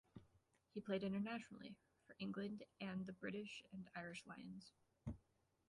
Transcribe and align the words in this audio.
He 0.73 0.81
played 0.81 1.03
internationally 1.03 1.77
for 2.07 2.15
England 2.17 2.63
and 2.79 3.05
the 3.05 3.13
British 3.13 3.61
and 3.71 3.87
Irish 3.95 4.25
Lions. 4.25 4.71